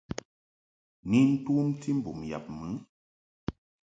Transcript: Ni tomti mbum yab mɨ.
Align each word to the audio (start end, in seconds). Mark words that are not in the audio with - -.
Ni 1.09 1.21
tomti 1.45 1.89
mbum 1.97 2.19
yab 2.31 2.45
mɨ. 2.59 2.67